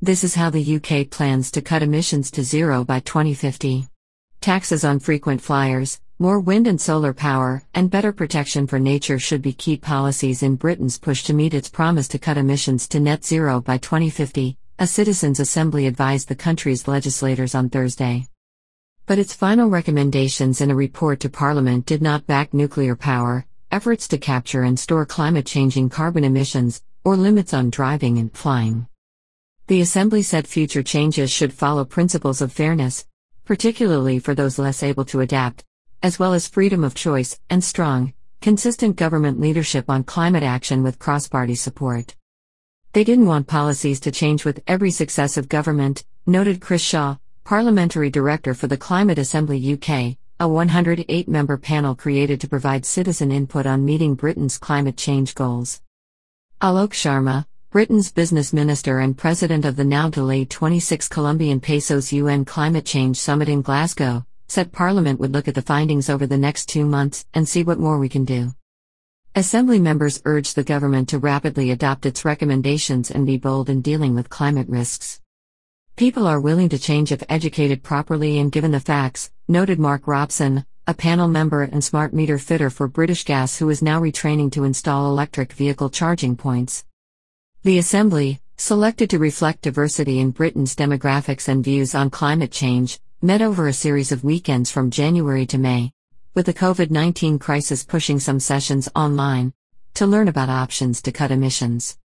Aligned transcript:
This 0.00 0.22
is 0.22 0.36
how 0.36 0.48
the 0.48 0.76
UK 0.76 1.10
plans 1.10 1.50
to 1.50 1.60
cut 1.60 1.82
emissions 1.82 2.30
to 2.30 2.44
zero 2.44 2.84
by 2.84 3.00
2050. 3.00 3.88
Taxes 4.40 4.84
on 4.84 5.00
frequent 5.00 5.40
flyers, 5.40 6.00
more 6.20 6.38
wind 6.38 6.68
and 6.68 6.80
solar 6.80 7.12
power, 7.12 7.64
and 7.74 7.90
better 7.90 8.12
protection 8.12 8.68
for 8.68 8.78
nature 8.78 9.18
should 9.18 9.42
be 9.42 9.52
key 9.52 9.76
policies 9.76 10.44
in 10.44 10.54
Britain's 10.54 11.00
push 11.00 11.24
to 11.24 11.34
meet 11.34 11.52
its 11.52 11.68
promise 11.68 12.06
to 12.08 12.18
cut 12.20 12.38
emissions 12.38 12.86
to 12.86 13.00
net 13.00 13.24
zero 13.24 13.60
by 13.60 13.76
2050, 13.76 14.56
a 14.78 14.86
citizens' 14.86 15.40
assembly 15.40 15.88
advised 15.88 16.28
the 16.28 16.36
country's 16.36 16.86
legislators 16.86 17.56
on 17.56 17.68
Thursday. 17.68 18.28
But 19.06 19.18
its 19.18 19.34
final 19.34 19.68
recommendations 19.68 20.60
in 20.60 20.70
a 20.70 20.76
report 20.76 21.18
to 21.20 21.28
Parliament 21.28 21.86
did 21.86 22.02
not 22.02 22.24
back 22.24 22.54
nuclear 22.54 22.94
power, 22.94 23.46
efforts 23.72 24.06
to 24.08 24.18
capture 24.18 24.62
and 24.62 24.78
store 24.78 25.06
climate 25.06 25.46
changing 25.46 25.88
carbon 25.88 26.22
emissions, 26.22 26.82
or 27.04 27.16
limits 27.16 27.52
on 27.52 27.70
driving 27.70 28.18
and 28.18 28.32
flying. 28.32 28.86
The 29.68 29.82
Assembly 29.82 30.22
said 30.22 30.48
future 30.48 30.82
changes 30.82 31.30
should 31.30 31.52
follow 31.52 31.84
principles 31.84 32.40
of 32.40 32.54
fairness, 32.54 33.04
particularly 33.44 34.18
for 34.18 34.34
those 34.34 34.58
less 34.58 34.82
able 34.82 35.04
to 35.04 35.20
adapt, 35.20 35.62
as 36.02 36.18
well 36.18 36.32
as 36.32 36.48
freedom 36.48 36.84
of 36.84 36.94
choice 36.94 37.38
and 37.50 37.62
strong, 37.62 38.14
consistent 38.40 38.96
government 38.96 39.38
leadership 39.38 39.90
on 39.90 40.04
climate 40.04 40.42
action 40.42 40.82
with 40.82 40.98
cross 40.98 41.28
party 41.28 41.54
support. 41.54 42.16
They 42.94 43.04
didn't 43.04 43.26
want 43.26 43.46
policies 43.46 44.00
to 44.00 44.10
change 44.10 44.42
with 44.42 44.62
every 44.66 44.90
successive 44.90 45.50
government, 45.50 46.02
noted 46.24 46.62
Chris 46.62 46.80
Shaw, 46.80 47.18
Parliamentary 47.44 48.08
Director 48.08 48.54
for 48.54 48.68
the 48.68 48.78
Climate 48.78 49.18
Assembly 49.18 49.74
UK, 49.74 50.16
a 50.40 50.48
108 50.48 51.28
member 51.28 51.58
panel 51.58 51.94
created 51.94 52.40
to 52.40 52.48
provide 52.48 52.86
citizen 52.86 53.30
input 53.30 53.66
on 53.66 53.84
meeting 53.84 54.14
Britain's 54.14 54.56
climate 54.56 54.96
change 54.96 55.34
goals. 55.34 55.82
Alok 56.62 56.94
Sharma, 56.94 57.44
Britain's 57.70 58.10
business 58.10 58.54
minister 58.54 59.00
and 59.00 59.14
president 59.14 59.66
of 59.66 59.76
the 59.76 59.84
now 59.84 60.08
delayed 60.08 60.48
26 60.48 61.06
Colombian 61.08 61.60
pesos 61.60 62.14
UN 62.14 62.46
climate 62.46 62.86
change 62.86 63.18
summit 63.18 63.46
in 63.50 63.60
Glasgow, 63.60 64.24
said 64.46 64.72
Parliament 64.72 65.20
would 65.20 65.34
look 65.34 65.48
at 65.48 65.54
the 65.54 65.60
findings 65.60 66.08
over 66.08 66.26
the 66.26 66.38
next 66.38 66.70
two 66.70 66.86
months 66.86 67.26
and 67.34 67.46
see 67.46 67.62
what 67.62 67.78
more 67.78 67.98
we 67.98 68.08
can 68.08 68.24
do. 68.24 68.54
Assembly 69.34 69.78
members 69.78 70.22
urged 70.24 70.56
the 70.56 70.64
government 70.64 71.10
to 71.10 71.18
rapidly 71.18 71.70
adopt 71.70 72.06
its 72.06 72.24
recommendations 72.24 73.10
and 73.10 73.26
be 73.26 73.36
bold 73.36 73.68
in 73.68 73.82
dealing 73.82 74.14
with 74.14 74.30
climate 74.30 74.70
risks. 74.70 75.20
People 75.94 76.26
are 76.26 76.40
willing 76.40 76.70
to 76.70 76.78
change 76.78 77.12
if 77.12 77.22
educated 77.28 77.82
properly 77.82 78.38
and 78.38 78.50
given 78.50 78.70
the 78.70 78.80
facts, 78.80 79.30
noted 79.46 79.78
Marc 79.78 80.06
Robson, 80.06 80.64
a 80.86 80.94
panel 80.94 81.28
member 81.28 81.64
and 81.64 81.84
smart 81.84 82.14
meter 82.14 82.38
fitter 82.38 82.70
for 82.70 82.88
British 82.88 83.24
Gas 83.24 83.58
who 83.58 83.68
is 83.68 83.82
now 83.82 84.00
retraining 84.00 84.50
to 84.52 84.64
install 84.64 85.10
electric 85.10 85.52
vehicle 85.52 85.90
charging 85.90 86.34
points. 86.34 86.86
The 87.64 87.78
Assembly, 87.78 88.40
selected 88.56 89.10
to 89.10 89.18
reflect 89.18 89.62
diversity 89.62 90.20
in 90.20 90.30
Britain's 90.30 90.76
demographics 90.76 91.48
and 91.48 91.62
views 91.62 91.92
on 91.92 92.08
climate 92.08 92.52
change, 92.52 93.00
met 93.20 93.42
over 93.42 93.66
a 93.66 93.72
series 93.72 94.12
of 94.12 94.22
weekends 94.22 94.70
from 94.70 94.92
January 94.92 95.44
to 95.46 95.58
May, 95.58 95.90
with 96.34 96.46
the 96.46 96.54
COVID 96.54 96.92
19 96.92 97.40
crisis 97.40 97.82
pushing 97.82 98.20
some 98.20 98.38
sessions 98.38 98.88
online, 98.94 99.52
to 99.94 100.06
learn 100.06 100.28
about 100.28 100.48
options 100.48 101.02
to 101.02 101.10
cut 101.10 101.32
emissions. 101.32 101.98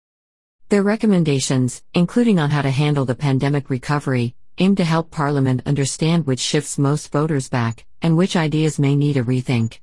Their 0.70 0.82
recommendations, 0.82 1.84
including 1.94 2.40
on 2.40 2.50
how 2.50 2.64
to 2.64 2.72
handle 2.72 3.06
the 3.06 3.14
pandemic 3.14 3.70
recovery, 3.70 4.34
aim 4.58 4.76
to 4.78 4.84
help 4.84 5.12
Parliament 5.12 5.62
understand 5.67 6.26
which 6.26 6.40
shifts 6.40 6.80
most 6.80 7.12
voters 7.12 7.48
back, 7.48 7.86
and 8.02 8.17
which 8.17 8.36
ideas 8.36 8.80
may 8.80 8.95
need 8.95 9.17
a 9.17 9.23
rethink. 9.23 9.82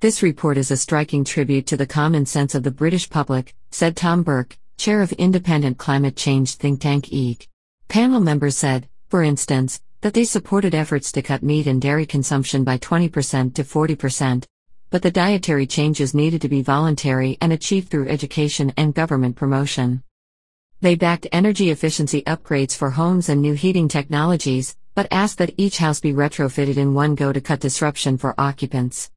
This 0.00 0.22
report 0.22 0.56
is 0.56 0.70
a 0.70 0.76
striking 0.78 1.22
tribute 1.22 1.66
to 1.66 1.76
the 1.76 1.86
common 1.86 2.24
sense 2.24 2.54
of 2.54 2.62
the 2.62 2.70
British 2.70 3.10
public, 3.10 3.54
said 3.70 3.94
Tom 3.94 4.22
Burke, 4.22 4.56
chair 4.76 5.02
of 5.02 5.12
independent 5.12 5.78
climate 5.78 6.16
change 6.16 6.54
think 6.54 6.80
tank 6.80 7.06
EEC. 7.06 7.46
Panel 7.88 8.20
members 8.20 8.56
said, 8.56 8.88
for 9.08 9.22
instance, 9.22 9.80
that 10.00 10.14
they 10.14 10.24
supported 10.24 10.74
efforts 10.74 11.10
to 11.12 11.22
cut 11.22 11.42
meat 11.42 11.66
and 11.66 11.80
dairy 11.80 12.06
consumption 12.06 12.64
by 12.64 12.78
20% 12.78 13.54
to 13.54 13.64
40%, 13.64 14.44
but 14.90 15.02
the 15.02 15.10
dietary 15.10 15.66
changes 15.66 16.14
needed 16.14 16.42
to 16.42 16.48
be 16.48 16.62
voluntary 16.62 17.38
and 17.40 17.52
achieved 17.52 17.88
through 17.88 18.08
education 18.08 18.72
and 18.76 18.94
government 18.94 19.36
promotion. 19.36 20.02
They 20.80 20.94
backed 20.94 21.26
energy 21.32 21.70
efficiency 21.70 22.22
upgrades 22.22 22.76
for 22.76 22.90
homes 22.90 23.28
and 23.28 23.40
new 23.40 23.54
heating 23.54 23.88
technologies, 23.88 24.76
but 24.94 25.08
asked 25.10 25.38
that 25.38 25.54
each 25.56 25.78
house 25.78 26.00
be 26.00 26.12
retrofitted 26.12 26.76
in 26.76 26.94
one 26.94 27.14
go 27.14 27.32
to 27.32 27.40
cut 27.40 27.60
disruption 27.60 28.18
for 28.18 28.38
occupants. 28.38 29.10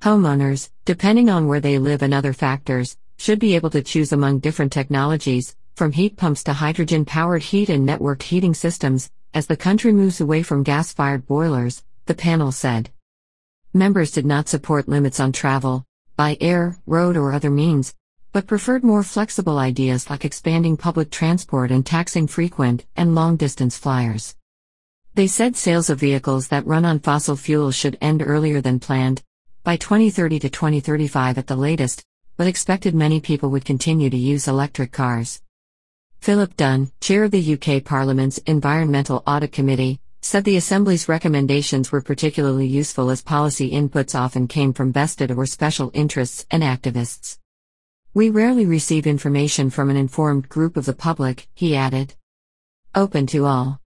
Homeowners, 0.00 0.70
depending 0.84 1.28
on 1.28 1.46
where 1.46 1.60
they 1.60 1.78
live 1.78 2.02
and 2.02 2.14
other 2.14 2.32
factors, 2.32 2.96
should 3.18 3.38
be 3.38 3.54
able 3.54 3.70
to 3.70 3.82
choose 3.82 4.12
among 4.12 4.38
different 4.38 4.72
technologies, 4.72 5.54
from 5.74 5.92
heat 5.92 6.16
pumps 6.16 6.42
to 6.44 6.52
hydrogen 6.54 7.04
powered 7.04 7.42
heat 7.42 7.68
and 7.68 7.86
networked 7.86 8.22
heating 8.22 8.54
systems, 8.54 9.10
as 9.34 9.46
the 9.46 9.56
country 9.56 9.92
moves 9.92 10.20
away 10.20 10.42
from 10.42 10.62
gas 10.62 10.92
fired 10.92 11.26
boilers, 11.26 11.84
the 12.06 12.14
panel 12.14 12.50
said. 12.50 12.90
Members 13.74 14.12
did 14.12 14.24
not 14.24 14.48
support 14.48 14.88
limits 14.88 15.20
on 15.20 15.32
travel, 15.32 15.84
by 16.16 16.38
air, 16.40 16.78
road, 16.86 17.16
or 17.16 17.32
other 17.32 17.50
means, 17.50 17.94
but 18.32 18.46
preferred 18.46 18.82
more 18.82 19.02
flexible 19.02 19.58
ideas 19.58 20.08
like 20.08 20.24
expanding 20.24 20.76
public 20.76 21.10
transport 21.10 21.70
and 21.70 21.84
taxing 21.84 22.26
frequent 22.26 22.86
and 22.96 23.14
long 23.14 23.36
distance 23.36 23.76
flyers. 23.76 24.36
They 25.14 25.26
said 25.26 25.56
sales 25.56 25.90
of 25.90 26.00
vehicles 26.00 26.48
that 26.48 26.66
run 26.66 26.84
on 26.84 27.00
fossil 27.00 27.36
fuels 27.36 27.74
should 27.74 27.98
end 28.00 28.22
earlier 28.24 28.60
than 28.60 28.80
planned, 28.80 29.22
by 29.64 29.76
2030 29.76 30.38
to 30.40 30.48
2035 30.48 31.38
at 31.38 31.46
the 31.46 31.56
latest, 31.56 32.04
but 32.38 32.46
expected 32.46 32.94
many 32.94 33.20
people 33.20 33.50
would 33.50 33.64
continue 33.64 34.08
to 34.08 34.16
use 34.16 34.48
electric 34.48 34.92
cars. 34.92 35.42
Philip 36.20 36.56
Dunne, 36.56 36.90
chair 37.00 37.24
of 37.24 37.32
the 37.32 37.54
UK 37.54 37.84
Parliament's 37.84 38.38
Environmental 38.38 39.22
Audit 39.26 39.52
Committee, 39.52 40.00
said 40.22 40.44
the 40.44 40.56
Assembly's 40.56 41.08
recommendations 41.08 41.92
were 41.92 42.00
particularly 42.00 42.66
useful 42.66 43.10
as 43.10 43.22
policy 43.22 43.72
inputs 43.72 44.18
often 44.18 44.46
came 44.46 44.72
from 44.72 44.92
vested 44.92 45.32
or 45.32 45.46
special 45.46 45.90
interests 45.94 46.46
and 46.50 46.62
activists. 46.62 47.38
We 48.14 48.30
rarely 48.30 48.66
receive 48.66 49.06
information 49.06 49.68
from 49.68 49.90
an 49.90 49.96
informed 49.96 50.48
group 50.48 50.76
of 50.76 50.86
the 50.86 50.94
public, 50.94 51.48
he 51.54 51.76
added. 51.76 52.14
Open 52.94 53.26
to 53.28 53.46
all. 53.46 53.80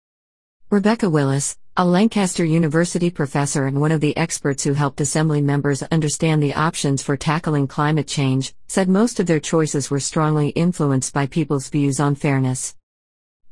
Rebecca 0.70 1.10
Willis, 1.10 1.58
a 1.78 1.86
Lancaster 1.86 2.44
University 2.44 3.10
professor 3.10 3.66
and 3.66 3.80
one 3.80 3.94
of 3.94 4.02
the 4.02 4.16
experts 4.18 4.62
who 4.62 4.74
helped 4.74 5.00
Assembly 5.00 5.42
members 5.42 5.82
understand 5.84 6.44
the 6.44 6.54
options 6.54 7.02
for 7.02 7.16
tackling 7.16 7.66
climate 7.66 8.08
change, 8.08 8.54
said 8.68 8.90
most 8.90 9.22
of 9.22 9.26
their 9.26 9.40
choices 9.40 9.90
were 9.90 10.00
strongly 10.00 10.50
influenced 10.50 11.14
by 11.14 11.26
people's 11.26 11.70
views 11.70 11.98
on 11.98 12.14
fairness. 12.14 12.76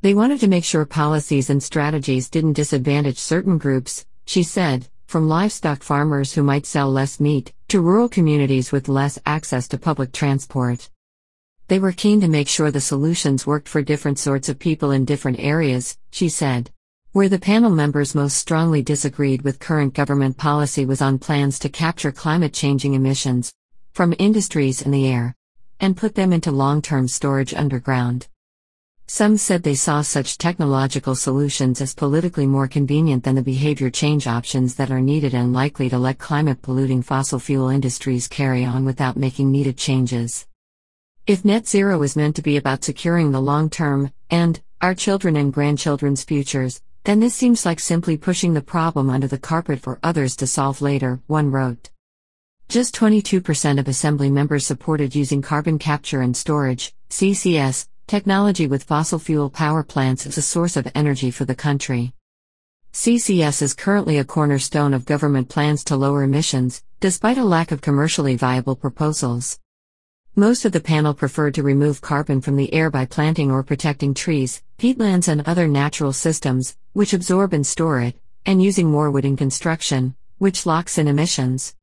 They 0.01 0.13
wanted 0.13 0.41
to 0.41 0.49
make 0.49 0.65
sure 0.65 0.85
policies 0.85 1.49
and 1.49 1.63
strategies 1.63 2.29
didn't 2.29 2.53
disadvantage 2.53 3.17
certain 3.17 3.57
groups, 3.57 4.05
she 4.25 4.43
said, 4.43 4.89
from 5.07 5.29
livestock 5.29 5.81
farmers 5.81 6.33
who 6.33 6.43
might 6.43 6.65
sell 6.65 6.91
less 6.91 7.21
meat, 7.21 7.53
to 7.69 7.79
rural 7.79 8.09
communities 8.09 8.73
with 8.73 8.89
less 8.89 9.17
access 9.25 9.69
to 9.69 9.77
public 9.77 10.11
transport. 10.11 10.89
They 11.69 11.79
were 11.79 11.93
keen 11.93 12.19
to 12.19 12.27
make 12.27 12.49
sure 12.49 12.69
the 12.69 12.81
solutions 12.81 13.47
worked 13.47 13.69
for 13.69 13.81
different 13.81 14.19
sorts 14.19 14.49
of 14.49 14.59
people 14.59 14.91
in 14.91 15.05
different 15.05 15.39
areas, 15.39 15.97
she 16.11 16.27
said. 16.27 16.69
Where 17.11 17.27
the 17.27 17.39
panel 17.39 17.71
members 17.71 18.13
most 18.13 18.37
strongly 18.37 18.83
disagreed 18.83 19.41
with 19.41 19.57
current 19.57 19.95
government 19.95 20.37
policy 20.37 20.85
was 20.85 21.01
on 21.01 21.17
plans 21.17 21.57
to 21.59 21.67
capture 21.67 22.11
climate 22.11 22.53
changing 22.53 22.93
emissions 22.93 23.51
from 23.93 24.13
industries 24.19 24.83
in 24.83 24.91
the 24.91 25.07
air 25.07 25.35
and 25.79 25.97
put 25.97 26.13
them 26.13 26.31
into 26.31 26.51
long 26.51 26.83
term 26.83 27.07
storage 27.07 27.51
underground. 27.55 28.27
Some 29.07 29.37
said 29.37 29.63
they 29.63 29.73
saw 29.73 30.03
such 30.03 30.37
technological 30.37 31.15
solutions 31.15 31.81
as 31.81 31.95
politically 31.95 32.45
more 32.45 32.67
convenient 32.67 33.23
than 33.23 33.33
the 33.33 33.41
behavior 33.41 33.89
change 33.89 34.27
options 34.27 34.75
that 34.75 34.91
are 34.91 35.01
needed 35.01 35.33
and 35.33 35.51
likely 35.51 35.89
to 35.89 35.97
let 35.97 36.19
climate 36.19 36.61
polluting 36.61 37.01
fossil 37.01 37.39
fuel 37.39 37.69
industries 37.69 38.27
carry 38.27 38.63
on 38.63 38.85
without 38.85 39.17
making 39.17 39.49
needed 39.49 39.79
changes. 39.79 40.45
If 41.25 41.43
net 41.43 41.67
zero 41.67 42.03
is 42.03 42.15
meant 42.15 42.35
to 42.35 42.43
be 42.43 42.57
about 42.57 42.83
securing 42.83 43.31
the 43.31 43.41
long 43.41 43.71
term, 43.71 44.11
and, 44.29 44.61
our 44.79 44.93
children 44.93 45.35
and 45.37 45.51
grandchildren's 45.51 46.23
futures, 46.23 46.83
then 47.09 47.21
this 47.21 47.33
seems 47.33 47.65
like 47.65 47.79
simply 47.79 48.15
pushing 48.15 48.53
the 48.53 48.61
problem 48.61 49.09
under 49.09 49.25
the 49.25 49.39
carpet 49.39 49.79
for 49.79 49.97
others 50.03 50.35
to 50.35 50.45
solve 50.45 50.79
later, 50.79 51.19
one 51.25 51.49
wrote. 51.49 51.89
Just 52.67 52.95
22% 52.95 53.79
of 53.79 53.87
Assembly 53.87 54.29
members 54.29 54.63
supported 54.63 55.15
using 55.15 55.41
carbon 55.41 55.79
capture 55.79 56.21
and 56.21 56.37
storage, 56.37 56.93
CCS, 57.09 57.87
technology 58.05 58.67
with 58.67 58.83
fossil 58.83 59.17
fuel 59.17 59.49
power 59.49 59.81
plants 59.81 60.27
as 60.27 60.37
a 60.37 60.43
source 60.43 60.77
of 60.77 60.87
energy 60.93 61.31
for 61.31 61.45
the 61.45 61.55
country. 61.55 62.13
CCS 62.93 63.63
is 63.63 63.73
currently 63.73 64.19
a 64.19 64.23
cornerstone 64.23 64.93
of 64.93 65.07
government 65.07 65.49
plans 65.49 65.83
to 65.85 65.95
lower 65.95 66.21
emissions, 66.21 66.83
despite 66.99 67.39
a 67.39 67.43
lack 67.43 67.71
of 67.71 67.81
commercially 67.81 68.35
viable 68.35 68.75
proposals. 68.75 69.59
Most 70.35 70.63
of 70.63 70.73
the 70.73 70.79
panel 70.79 71.15
preferred 71.15 71.55
to 71.55 71.63
remove 71.63 72.01
carbon 72.01 72.39
from 72.39 72.55
the 72.55 72.71
air 72.71 72.91
by 72.91 73.07
planting 73.07 73.49
or 73.49 73.63
protecting 73.63 74.13
trees, 74.13 74.61
peatlands, 74.77 75.27
and 75.27 75.41
other 75.47 75.67
natural 75.67 76.13
systems, 76.13 76.77
which 76.93 77.13
absorb 77.13 77.53
and 77.53 77.65
store 77.65 77.99
it, 77.99 78.15
and 78.45 78.61
using 78.61 78.89
more 78.89 79.11
wood 79.11 79.25
in 79.25 79.37
construction, 79.37 80.15
which 80.37 80.65
locks 80.65 80.97
in 80.97 81.07
emissions. 81.07 81.75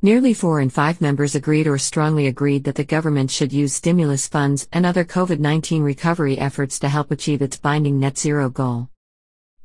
Nearly 0.00 0.32
four 0.32 0.60
in 0.60 0.70
five 0.70 1.00
members 1.00 1.34
agreed 1.34 1.66
or 1.66 1.76
strongly 1.76 2.28
agreed 2.28 2.64
that 2.64 2.76
the 2.76 2.84
government 2.84 3.32
should 3.32 3.52
use 3.52 3.74
stimulus 3.74 4.28
funds 4.28 4.68
and 4.72 4.86
other 4.86 5.04
COVID 5.04 5.40
19 5.40 5.82
recovery 5.82 6.38
efforts 6.38 6.78
to 6.78 6.88
help 6.88 7.10
achieve 7.10 7.42
its 7.42 7.56
binding 7.56 7.98
net 7.98 8.16
zero 8.16 8.48
goal. 8.48 8.90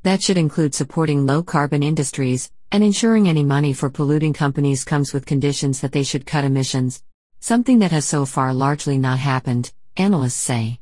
That 0.02 0.24
should 0.24 0.38
include 0.38 0.74
supporting 0.74 1.26
low 1.26 1.44
carbon 1.44 1.84
industries 1.84 2.52
and 2.72 2.84
ensuring 2.84 3.30
any 3.30 3.44
money 3.44 3.72
for 3.72 3.92
polluting 3.92 4.34
companies 4.34 4.84
comes 4.84 5.14
with 5.14 5.28
conditions 5.28 5.82
that 5.82 5.92
they 5.92 6.02
should 6.02 6.26
cut 6.26 6.44
emissions, 6.44 7.04
something 7.40 7.78
that 7.80 7.92
has 7.92 8.04
so 8.04 8.26
far 8.26 8.52
largely 8.52 8.98
not 8.98 9.20
happened, 9.20 9.72
analysts 9.96 10.34
say. 10.34 10.80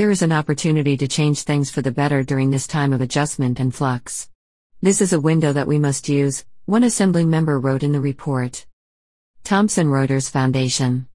There 0.00 0.10
is 0.10 0.22
an 0.22 0.32
opportunity 0.32 0.96
to 0.96 1.06
change 1.06 1.42
things 1.42 1.68
for 1.68 1.82
the 1.82 1.92
better 1.92 2.22
during 2.22 2.50
this 2.50 2.66
time 2.66 2.94
of 2.94 3.02
adjustment 3.02 3.60
and 3.60 3.74
flux. 3.74 4.30
This 4.80 5.02
is 5.02 5.12
a 5.12 5.20
window 5.20 5.52
that 5.52 5.66
we 5.66 5.78
must 5.78 6.08
use, 6.08 6.46
one 6.64 6.84
assembly 6.84 7.26
member 7.26 7.60
wrote 7.60 7.82
in 7.82 7.92
the 7.92 8.00
report. 8.00 8.64
Thomson 9.44 9.88
Reuters 9.88 10.30
Foundation 10.30 11.09